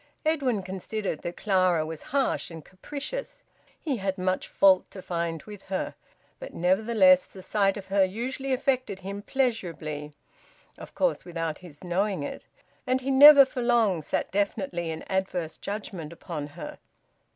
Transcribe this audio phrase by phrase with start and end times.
[0.25, 3.43] Edwin considered that Clara was harsh and capricious;
[3.79, 5.93] he had much fault to find with her;
[6.39, 10.11] but nevertheless the sight of her usually affected him pleasurably
[10.75, 12.47] (of course without his knowing it),
[12.87, 16.79] and he never for long sat definitely in adverse judgement upon her.